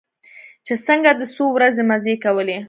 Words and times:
چې 0.65 0.73
څنگه 0.85 1.11
دې 1.19 1.25
څو 1.35 1.43
ورځې 1.55 1.81
مزې 1.89 2.15
کولې. 2.23 2.57